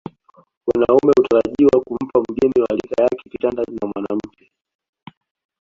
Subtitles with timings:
[0.67, 4.51] Wanaume hutarajiwa kumpa mgeni wa rika yake kitanda na mwanamke